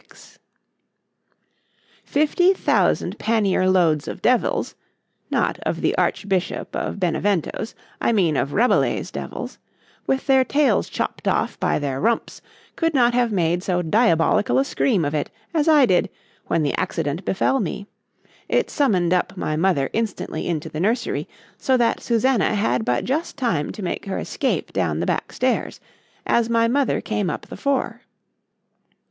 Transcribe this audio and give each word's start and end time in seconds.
XXVI 0.09 0.37
FIFTY 2.05 2.53
thousand 2.55 3.19
pannier 3.19 3.69
loads 3.69 4.07
of 4.07 4.19
devils—(not 4.23 5.59
of 5.59 5.81
the 5.81 5.95
Archbishop 5.95 6.75
of 6.75 6.99
Benevento's—I 6.99 8.11
mean 8.11 8.35
of 8.35 8.51
Rabelais's 8.53 9.11
devils), 9.11 9.59
with 10.07 10.25
their 10.25 10.43
tails 10.43 10.89
chopped 10.89 11.27
off 11.27 11.59
by 11.59 11.77
their 11.77 12.01
rumps, 12.01 12.41
could 12.75 12.95
not 12.95 13.13
have 13.13 13.31
made 13.31 13.61
so 13.61 13.83
diabolical 13.83 14.57
a 14.57 14.65
scream 14.65 15.05
of 15.05 15.13
it, 15.13 15.29
as 15.53 15.67
I 15.67 15.85
did—when 15.85 16.63
the 16.63 16.73
accident 16.79 17.23
befel 17.23 17.59
me: 17.59 17.85
it 18.49 18.71
summoned 18.71 19.13
up 19.13 19.37
my 19.37 19.55
mother 19.55 19.87
instantly 19.93 20.47
into 20.47 20.67
the 20.67 20.79
nursery,—so 20.79 21.77
that 21.77 22.01
Susannah 22.01 22.55
had 22.55 22.83
but 22.85 23.03
just 23.05 23.37
time 23.37 23.71
to 23.73 23.83
make 23.83 24.07
her 24.07 24.17
escape 24.17 24.73
down 24.73 24.99
the 24.99 25.05
back 25.05 25.31
stairs, 25.31 25.79
as 26.25 26.49
my 26.49 26.67
mother 26.67 27.01
came 27.01 27.29
up 27.29 27.45
the 27.45 27.55
fore. 27.55 28.01